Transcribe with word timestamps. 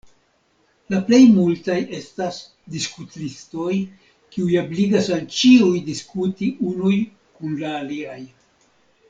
La 0.93 0.99
plej 1.09 1.17
multaj 1.33 1.75
estas 1.97 2.39
"diskut-listoj" 2.75 3.75
kiuj 4.37 4.57
ebligas 4.63 5.11
al 5.19 5.29
ĉiuj 5.41 5.71
diskuti 5.91 6.51
unuj 6.73 6.97
kun 7.37 7.57
la 7.63 7.77
aliaj. 7.85 8.19